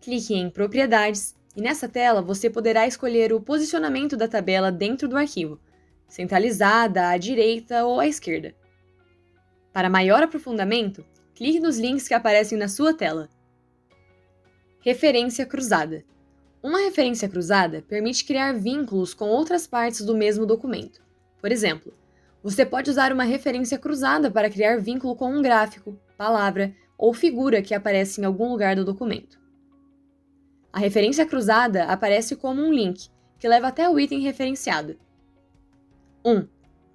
Clique 0.00 0.34
em 0.34 0.50
Propriedades 0.50 1.34
e 1.56 1.60
nessa 1.60 1.88
tela 1.88 2.22
você 2.22 2.50
poderá 2.50 2.86
escolher 2.86 3.32
o 3.32 3.40
posicionamento 3.40 4.16
da 4.16 4.26
tabela 4.26 4.72
dentro 4.72 5.06
do 5.06 5.16
arquivo, 5.16 5.60
centralizada, 6.08 7.08
à 7.08 7.16
direita 7.16 7.84
ou 7.84 8.00
à 8.00 8.06
esquerda. 8.06 8.54
Para 9.72 9.88
maior 9.88 10.22
aprofundamento, 10.22 11.04
clique 11.34 11.60
nos 11.60 11.78
links 11.78 12.08
que 12.08 12.14
aparecem 12.14 12.58
na 12.58 12.68
sua 12.68 12.92
tela. 12.92 13.28
Referência 14.80 15.46
cruzada. 15.46 16.04
Uma 16.62 16.80
referência 16.80 17.28
cruzada 17.28 17.82
permite 17.88 18.24
criar 18.24 18.52
vínculos 18.52 19.14
com 19.14 19.28
outras 19.28 19.66
partes 19.66 20.00
do 20.02 20.16
mesmo 20.16 20.44
documento. 20.44 21.02
Por 21.40 21.50
exemplo, 21.50 21.92
você 22.42 22.66
pode 22.66 22.90
usar 22.90 23.12
uma 23.12 23.24
referência 23.24 23.78
cruzada 23.78 24.30
para 24.30 24.50
criar 24.50 24.80
vínculo 24.80 25.14
com 25.14 25.32
um 25.32 25.40
gráfico, 25.40 25.96
palavra 26.16 26.74
ou 26.98 27.14
figura 27.14 27.62
que 27.62 27.74
aparece 27.74 28.20
em 28.20 28.24
algum 28.24 28.48
lugar 28.50 28.74
do 28.74 28.84
documento. 28.84 29.40
A 30.72 30.78
referência 30.78 31.24
cruzada 31.26 31.84
aparece 31.84 32.34
como 32.34 32.62
um 32.62 32.72
link, 32.72 33.08
que 33.38 33.48
leva 33.48 33.68
até 33.68 33.88
o 33.88 33.98
item 33.98 34.20
referenciado. 34.20 34.98
1. 36.24 36.46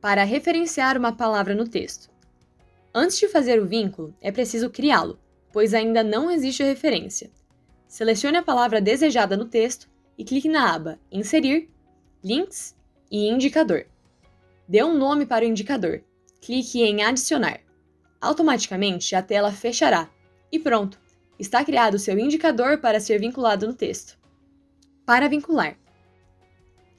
Para 0.02 0.24
referenciar 0.24 0.98
uma 0.98 1.12
palavra 1.12 1.54
no 1.54 1.68
texto. 1.68 2.10
Antes 2.94 3.20
de 3.20 3.28
fazer 3.28 3.62
o 3.62 3.68
vínculo, 3.68 4.16
é 4.22 4.32
preciso 4.32 4.70
criá-lo, 4.70 5.20
pois 5.54 5.74
ainda 5.74 6.04
não 6.04 6.32
existe 6.32 6.64
referência. 6.64 7.30
Selecione 7.88 8.38
a 8.38 8.44
palavra 8.44 8.82
desejada 8.82 9.38
no 9.38 9.46
texto 9.46 9.88
e 10.18 10.24
clique 10.24 10.50
na 10.50 10.74
aba 10.74 11.00
Inserir, 11.12 11.70
Links 12.24 12.76
e 13.12 13.30
Indicador. 13.30 13.86
Dê 14.68 14.84
um 14.84 14.98
nome 14.98 15.26
para 15.26 15.46
o 15.46 15.48
indicador. 15.48 16.04
Clique 16.42 16.82
em 16.82 17.04
Adicionar. 17.04 17.62
Automaticamente 18.20 19.16
a 19.16 19.22
tela 19.22 19.52
fechará. 19.52 20.10
E 20.52 20.60
pronto! 20.60 21.00
Está 21.40 21.64
criado 21.64 21.94
o 21.94 22.00
seu 22.00 22.18
indicador 22.18 22.80
para 22.80 23.00
ser 23.00 23.20
vinculado 23.20 23.68
no 23.68 23.74
texto. 23.74 24.18
Para 25.06 25.30
vincular, 25.30 25.78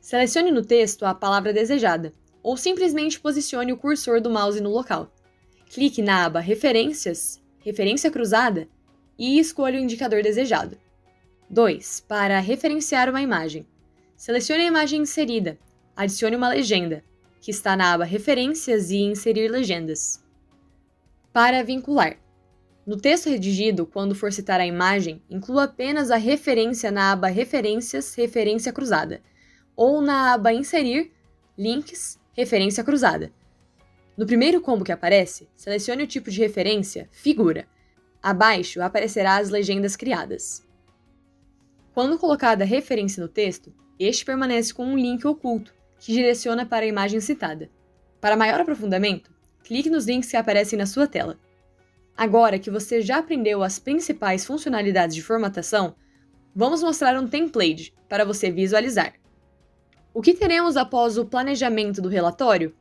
selecione 0.01 0.51
no 0.51 0.65
texto 0.65 1.05
a 1.05 1.13
palavra 1.13 1.53
desejada 1.53 2.15
ou 2.43 2.57
simplesmente 2.57 3.21
posicione 3.21 3.73
o 3.73 3.77
cursor 3.77 4.21
do 4.21 4.31
mouse 4.31 4.61
no 4.61 4.71
local. 4.71 5.13
Clique 5.69 6.01
na 6.01 6.25
aba 6.25 6.41
Referências, 6.41 7.43
Referência 7.59 8.11
Cruzada 8.11 8.69
e 9.19 9.39
escolha 9.39 9.79
o 9.79 9.83
indicador 9.83 10.23
desejado. 10.23 10.79
2. 11.51 12.05
Para 12.09 12.39
referenciar 12.39 13.11
uma 13.11 13.21
imagem. 13.21 13.67
Selecione 14.17 14.63
a 14.63 14.69
imagem 14.69 15.03
inserida, 15.03 15.59
adicione 15.97 16.37
uma 16.37 16.49
legenda, 16.49 17.05
que 17.41 17.51
está 17.51 17.77
na 17.77 17.93
aba 17.93 18.05
Referências 18.05 18.91
e 18.91 18.99
Inserir 18.99 19.49
legendas. 19.49 20.25
Para 21.33 21.63
vincular. 21.63 22.19
No 22.87 22.97
texto 22.97 23.29
redigido, 23.29 23.87
quando 23.87 24.15
for 24.15 24.33
citar 24.33 24.61
a 24.61 24.67
imagem, 24.67 25.23
inclua 25.29 25.65
apenas 25.65 26.11
a 26.11 26.17
referência 26.17 26.91
na 26.91 27.13
aba 27.13 27.29
Referências, 27.29 28.15
Referência 28.15 28.73
Cruzada, 28.73 29.21
ou 29.77 30.01
na 30.01 30.33
aba 30.33 30.53
Inserir, 30.53 31.13
Links, 31.57 32.19
Referência 32.33 32.83
Cruzada. 32.83 33.33
No 34.17 34.27
primeiro 34.27 34.61
combo 34.61 34.85
que 34.85 34.91
aparece, 34.91 35.49
selecione 35.55 36.03
o 36.03 36.07
tipo 36.07 36.31
de 36.31 36.41
referência 36.41 37.09
Figura. 37.13 37.69
Abaixo 38.21 38.83
aparecerá 38.83 39.37
as 39.37 39.49
legendas 39.49 39.95
criadas. 39.95 40.67
Quando 41.95 42.19
colocada 42.19 42.65
a 42.65 42.67
referência 42.67 43.23
no 43.23 43.29
texto, 43.29 43.73
este 43.99 44.25
permanece 44.25 44.73
com 44.73 44.85
um 44.87 44.97
link 44.97 45.25
oculto, 45.25 45.75
que 45.99 46.13
direciona 46.13 46.65
para 46.65 46.85
a 46.85 46.89
imagem 46.89 47.21
citada. 47.21 47.71
Para 48.21 48.37
maior 48.37 48.61
aprofundamento, 48.61 49.31
clique 49.63 49.91
nos 49.91 50.07
links 50.07 50.31
que 50.31 50.37
aparecem 50.37 50.79
na 50.79 50.87
sua 50.87 51.07
tela. 51.07 51.39
Agora 52.17 52.59
que 52.59 52.71
você 52.71 53.01
já 53.01 53.19
aprendeu 53.19 53.63
as 53.63 53.79
principais 53.79 54.45
funcionalidades 54.45 55.15
de 55.15 55.23
formatação, 55.23 55.95
vamos 56.55 56.83
mostrar 56.83 57.19
um 57.19 57.29
template 57.29 57.95
para 58.09 58.25
você 58.25 58.51
visualizar. 58.51 59.15
O 60.13 60.21
que 60.21 60.35
teremos 60.35 60.77
após 60.77 61.17
o 61.17 61.27
planejamento 61.27 62.03
do 62.03 62.09
relatório? 62.09 62.75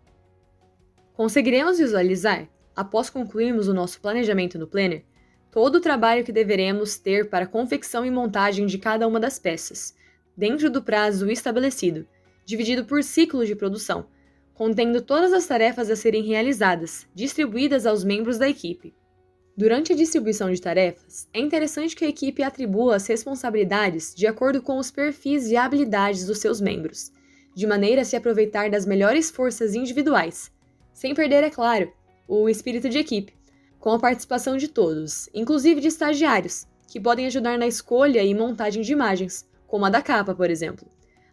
Conseguiremos 1.14 1.78
visualizar, 1.78 2.48
após 2.76 3.10
concluirmos 3.10 3.68
o 3.68 3.74
nosso 3.74 4.02
planejamento 4.02 4.58
no 4.58 4.68
Planner, 4.68 5.06
todo 5.52 5.76
o 5.76 5.82
trabalho 5.82 6.24
que 6.24 6.32
deveremos 6.32 6.98
ter 6.98 7.30
para 7.30 7.46
a 7.46 7.48
confecção 7.48 8.06
e 8.06 8.12
montagem 8.12 8.66
de 8.66 8.78
cada 8.78 9.08
uma 9.08 9.20
das 9.20 9.38
peças, 9.38 9.96
dentro 10.36 10.70
do 10.70 10.82
prazo 10.82 11.30
estabelecido, 11.30 12.08
dividido 12.48 12.86
por 12.86 13.04
ciclos 13.04 13.46
de 13.46 13.58
produção, 13.58 14.06
contendo 14.54 15.02
todas 15.02 15.34
as 15.34 15.46
tarefas 15.46 15.90
a 15.90 15.98
serem 15.98 16.24
realizadas, 16.24 17.06
distribuídas 17.14 17.86
aos 17.86 18.06
membros 18.06 18.38
da 18.38 18.48
equipe. 18.48 18.96
Durante 19.56 19.92
a 19.92 19.96
distribuição 19.96 20.50
de 20.50 20.62
tarefas, 20.62 21.28
é 21.34 21.42
interessante 21.42 21.94
que 21.94 22.06
a 22.06 22.08
equipe 22.08 22.42
atribua 22.42 22.96
as 22.96 23.06
responsabilidades 23.06 24.16
de 24.16 24.26
acordo 24.26 24.62
com 24.62 24.78
os 24.78 24.90
perfis 24.90 25.50
e 25.50 25.58
habilidades 25.58 26.26
dos 26.26 26.38
seus 26.38 26.62
membros, 26.62 27.12
de 27.54 27.68
maneira 27.68 28.04
a 28.04 28.06
se 28.06 28.16
aproveitar 28.16 28.70
das 28.70 28.86
melhores 28.86 29.30
forças 29.30 29.76
individuais, 29.76 30.50
sem 30.94 31.14
perder, 31.14 31.44
é 31.44 31.50
claro, 31.50 31.92
o 32.30 32.48
espírito 32.48 32.88
de 32.88 32.98
equipe, 32.98 33.34
com 33.78 33.92
a 33.92 34.00
participação 34.00 34.56
de 34.56 34.70
todos, 34.70 35.28
inclusive 35.34 35.82
de 35.82 35.90
estagiários, 35.90 36.66
que 36.88 37.02
podem 37.02 37.26
ajudar 37.26 37.58
na 37.58 37.68
escolha 37.68 38.24
e 38.24 38.34
montagem 38.34 38.84
de 38.84 38.94
imagens, 38.94 39.46
como 39.68 39.84
a 39.84 39.90
da 39.90 40.02
capa, 40.02 40.34
por 40.34 40.50
exemplo 40.50 40.88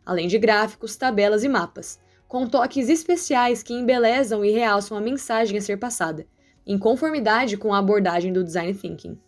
além 0.05 0.29
de 0.29 0.39
gráficos, 0.39 0.97
tabelas 0.97 1.45
e 1.45 1.49
mapas, 1.49 1.99
com 2.29 2.47
toques 2.47 2.89
especiais 2.89 3.63
que 3.63 3.75
embelezam 3.75 4.45
e 4.45 4.51
realçam 4.51 4.97
a 4.97 5.01
mensagem 5.01 5.59
a 5.59 5.61
ser 5.61 5.79
passada, 5.79 6.27
em 6.67 6.79
conformidade 6.79 7.57
com 7.57 7.73
a 7.73 7.79
abordagem 7.79 8.33
do 8.33 8.43
Design 8.43 8.75
Thinking. 8.75 9.19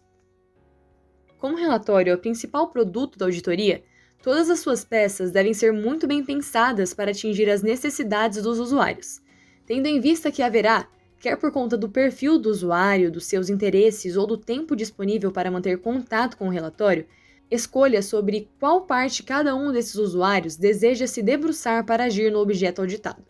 Como 1.38 1.56
relatório 1.56 2.11
é 2.11 2.14
o 2.14 2.18
principal 2.18 2.68
produto 2.68 3.18
da 3.18 3.26
auditoria, 3.26 3.85
todas 4.23 4.50
as 4.50 4.61
suas 4.61 4.85
peças 4.85 5.30
devem 5.30 5.54
ser 5.54 5.73
muito 5.73 6.06
bem 6.06 6.25
pensadas 6.25 6.95
para 6.95 7.11
atingir 7.11 7.49
as 7.50 7.62
necessidades 7.62 8.42
dos 8.42 8.59
usuários, 8.59 9.21
tendo 9.66 9.87
em 9.87 10.00
vista 10.00 10.33
que 10.33 10.42
haverá, 10.42 10.88
quer 11.21 11.37
por 11.37 11.52
conta 11.52 11.76
do 11.76 11.88
perfil 11.88 12.38
do 12.38 12.50
usuário, 12.50 13.11
dos 13.11 13.26
seus 13.26 13.49
interesses 13.49 14.16
ou 14.16 14.26
do 14.26 14.37
tempo 14.37 14.75
disponível 14.75 15.30
para 15.30 15.50
manter 15.50 15.78
contato 15.78 16.37
com 16.37 16.49
o 16.49 16.50
relatório, 16.50 17.06
escolha 17.50 18.03
sobre 18.03 18.50
qual 18.59 18.83
parte 18.83 19.23
cada 19.23 19.55
um 19.55 19.73
desses 19.73 19.95
usuários 19.95 20.57
deseja 20.57 21.07
se 21.07 21.23
debruçar 21.23 21.85
para 21.85 22.05
agir 22.05 22.31
no 22.31 22.41
objeto 22.41 22.81
auditado. 22.81 23.25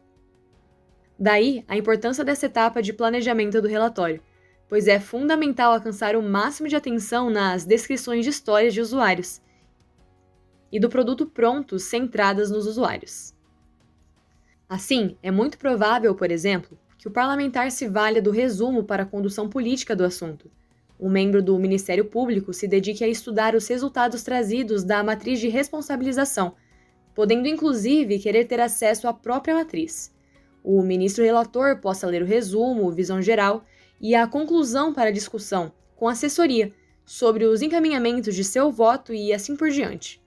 Daí 1.19 1.65
a 1.67 1.77
importância 1.77 2.25
dessa 2.25 2.47
etapa 2.47 2.83
de 2.83 2.93
planejamento 2.93 3.61
do 3.61 3.69
relatório, 3.69 4.23
pois 4.69 4.89
é 4.89 4.99
fundamental 4.99 5.73
alcançar 5.73 6.17
o 6.17 6.23
máximo 6.23 6.69
de 6.69 6.77
atenção 6.77 7.31
nas 7.31 7.65
descrições 7.65 8.25
de 8.25 8.31
histórias 8.31 8.75
de 8.75 8.81
usuários 8.81 9.41
e 10.71 10.81
do 10.81 10.89
produto 10.89 11.27
pronto 11.27 11.79
centradas 11.79 12.51
nos 12.51 12.67
usuários. 12.67 13.35
Assim, 14.69 15.17
é 15.23 15.31
muito 15.31 15.59
provável, 15.59 16.15
por 16.15 16.31
exemplo, 16.31 16.79
que 16.99 17.07
o 17.07 17.11
parlamentar 17.11 17.71
se 17.71 17.87
valha 17.87 18.21
do 18.21 18.33
resumo 18.33 18.83
para 18.83 19.05
a 19.05 19.07
condução 19.07 19.49
política 19.49 19.95
do 19.95 20.05
assunto. 20.05 20.51
O 20.99 21.09
membro 21.11 21.43
do 21.43 21.59
Ministério 21.59 22.07
Público 22.07 22.53
se 22.53 22.67
dedique 22.67 23.05
a 23.05 23.09
estudar 23.09 23.55
os 23.55 23.67
resultados 23.69 24.23
trazidos 24.23 24.83
da 24.83 25.03
matriz 25.05 25.39
de 25.39 25.49
responsabilização, 25.49 26.55
podendo 27.15 27.49
inclusive 27.49 28.19
querer 28.19 28.47
ter 28.47 28.61
acesso 28.61 29.07
à 29.07 29.13
própria 29.13 29.55
matriz. 29.55 30.15
O 30.65 30.83
ministro 30.83 31.23
relator 31.23 31.81
possa 31.81 32.07
ler 32.07 32.23
o 32.23 32.27
resumo, 32.27 32.91
visão 32.91 33.21
geral 33.21 33.65
e 34.01 34.15
a 34.15 34.27
conclusão 34.27 34.93
para 34.93 35.11
a 35.11 35.13
discussão, 35.13 35.73
com 35.95 36.09
assessoria, 36.09 36.73
sobre 37.05 37.45
os 37.45 37.63
encaminhamentos 37.63 38.35
de 38.35 38.43
seu 38.43 38.71
voto 38.71 39.15
e 39.15 39.33
assim 39.33 39.55
por 39.55 39.71
diante. 39.71 40.21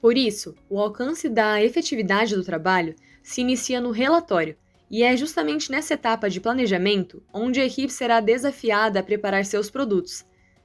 Por 0.00 0.18
isso, 0.18 0.54
o 0.68 0.78
alcance 0.78 1.28
da 1.28 1.62
efetividade 1.62 2.34
do 2.34 2.44
trabalho 2.44 2.94
se 3.22 3.40
inicia 3.40 3.80
no 3.80 3.90
relatório, 3.90 4.56
e 4.90 5.02
é 5.02 5.16
justamente 5.16 5.70
nessa 5.70 5.94
etapa 5.94 6.28
de 6.28 6.40
planejamento 6.40 7.22
onde 7.32 7.60
a 7.60 7.64
equipe 7.64 7.92
será 7.92 8.20
desafiada 8.20 9.00
a 9.00 9.02
preparar 9.02 9.44
seus 9.44 9.70
produtos, 9.70 10.24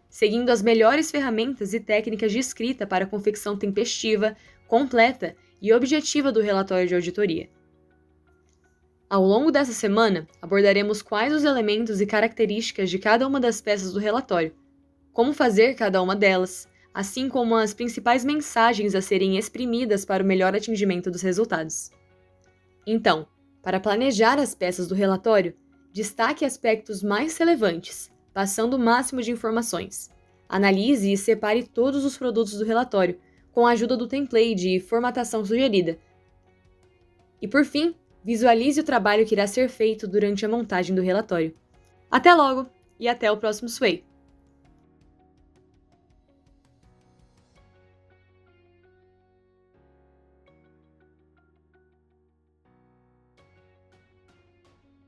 seguindo 0.10 0.50
as 0.50 0.62
melhores 0.62 1.12
ferramentas 1.12 1.74
e 1.74 1.80
técnicas 1.80 2.32
de 2.32 2.40
escrita 2.40 2.86
para 2.86 3.06
a 3.06 3.08
confecção 3.08 3.58
tempestiva, 3.58 4.36
completa 4.68 5.36
e 5.62 5.74
objetiva 5.74 6.32
do 6.32 6.42
relatório 6.42 6.88
de 6.88 6.96
auditoria. 6.96 7.50
Ao 9.10 9.24
longo 9.24 9.52
dessa 9.52 9.74
semana, 9.74 10.28
abordaremos 10.40 11.02
quais 11.02 11.34
os 11.34 11.44
elementos 11.44 12.00
e 12.00 12.06
características 12.06 12.90
de 12.90 13.00
cada 13.00 13.28
uma 13.28 13.40
das 13.40 13.60
peças 13.60 13.94
do 13.94 14.00
relatório, 14.00 14.54
como 15.12 15.34
fazer 15.34 15.74
cada 15.74 16.02
uma 16.02 16.16
delas, 16.16 16.68
assim 16.94 17.28
como 17.28 17.56
as 17.56 17.74
principais 17.74 18.24
mensagens 18.24 18.94
a 18.94 19.02
serem 19.02 19.38
exprimidas 19.38 20.06
para 20.06 20.24
o 20.24 20.26
melhor 20.26 20.56
atingimento 20.56 21.10
dos 21.10 21.24
resultados. 21.24 21.90
Então, 22.86 23.28
para 23.62 23.80
planejar 23.80 24.40
as 24.40 24.56
peças 24.56 24.88
do 24.88 24.96
relatório, 24.96 25.56
destaque 25.92 26.46
aspectos 26.46 27.04
mais 27.04 27.38
relevantes, 27.38 28.12
passando 28.34 28.76
o 28.76 28.80
máximo 28.80 29.22
de 29.22 29.32
informações. 29.32 30.10
Analise 30.48 31.12
e 31.12 31.18
separe 31.18 31.64
todos 31.64 32.06
os 32.06 32.18
produtos 32.18 32.58
do 32.58 32.66
relatório, 32.66 33.20
com 33.52 33.66
a 33.66 33.72
ajuda 33.72 33.98
do 33.98 34.08
template 34.08 34.76
e 34.76 34.80
formatação 34.80 35.44
sugerida. 35.44 35.98
E 37.42 37.48
por 37.48 37.66
fim, 37.66 37.96
Visualize 38.24 38.80
o 38.80 38.84
trabalho 38.84 39.26
que 39.26 39.34
irá 39.34 39.48
ser 39.48 39.70
feito 39.70 40.08
durante 40.08 40.46
a 40.46 40.50
montagem 40.50 40.96
do 40.96 41.02
relatório. 41.02 41.56
Até 42.12 42.34
logo 42.34 42.70
e 43.00 43.08
até 43.08 43.32
o 43.32 43.38
próximo 43.38 43.70
Sway! 43.70 44.09